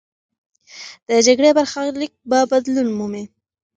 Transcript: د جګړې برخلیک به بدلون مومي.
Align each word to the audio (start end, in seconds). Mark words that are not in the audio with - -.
د 1.07 1.09
جګړې 1.27 1.51
برخلیک 1.57 2.13
به 2.29 2.39
بدلون 2.51 2.87
مومي. 2.97 3.23